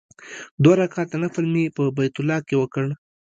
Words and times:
دوه 0.63 0.75
رکعاته 0.81 1.15
نفل 1.23 1.45
مې 1.53 1.63
په 1.75 1.83
بیت 1.97 2.15
الله 2.19 2.39
کې 2.47 2.55
وکړ. 2.57 2.85